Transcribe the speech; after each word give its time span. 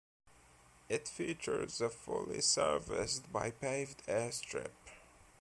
It 0.89 1.07
features 1.07 1.79
a 1.79 1.87
fully 1.91 2.41
serviced 2.41 3.31
by 3.31 3.51
paved 3.51 4.03
airstrip. 4.07 4.71